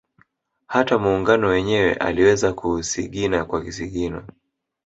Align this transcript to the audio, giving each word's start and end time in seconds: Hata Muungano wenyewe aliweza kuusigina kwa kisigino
Hata 0.67 0.97
Muungano 0.97 1.47
wenyewe 1.47 1.93
aliweza 1.93 2.53
kuusigina 2.53 3.45
kwa 3.45 3.63
kisigino 3.63 4.27